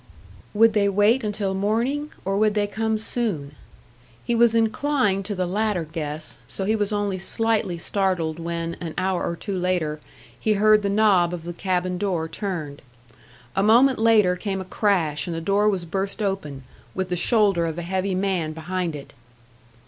[0.55, 3.53] Would they wait until morning, or would they come soon?
[4.23, 8.95] He was inclined to the latter guess, so he was only slightly startled when, an
[8.97, 9.99] hour or two later,
[10.39, 12.81] he heard the knob of the cabin door turned.
[13.55, 16.63] A moment later came a crash and the door was burst open,
[16.95, 19.13] with the shoulder of a heavy man behind it.